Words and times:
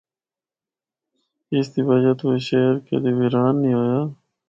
اس 1.55 1.67
دی 1.73 1.81
وجہ 1.87 2.13
تو 2.19 2.25
اے 2.33 2.39
شہر 2.47 2.75
کدی 2.87 3.11
ویران 3.17 3.53
نیں 3.61 3.75
ہویا۔ 3.77 3.99